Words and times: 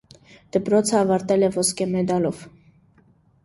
Դպրոցը 0.57 0.95
ավարտել 1.01 1.49
է 1.49 1.51
ոսկե 1.59 1.89
մեդալով։ 1.95 2.43